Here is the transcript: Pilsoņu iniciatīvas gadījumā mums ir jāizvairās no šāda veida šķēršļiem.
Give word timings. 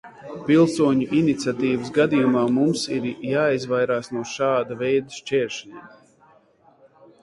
Pilsoņu 0.45 1.05
iniciatīvas 1.19 1.91
gadījumā 1.99 2.47
mums 2.57 2.87
ir 2.97 3.07
jāizvairās 3.35 4.13
no 4.17 4.27
šāda 4.35 4.83
veida 4.85 5.19
šķēršļiem. 5.23 5.89